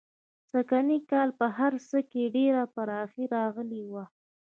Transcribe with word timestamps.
سږنی 0.51 0.99
کال 1.11 1.29
په 1.39 1.47
هر 1.57 1.73
څه 1.89 1.99
کې 2.11 2.33
ډېره 2.35 2.63
پراخي 2.73 3.25
راغلې 3.35 3.83
وه. 3.91 4.05